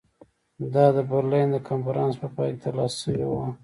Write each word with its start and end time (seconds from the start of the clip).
دا 0.73 0.85
د 0.95 0.97
برلین 1.09 1.47
د 1.51 1.57
کنفرانس 1.69 2.15
په 2.21 2.27
پای 2.35 2.49
کې 2.53 2.61
ترلاسه 2.63 2.95
شوې 3.03 3.25
وه. 3.31 3.45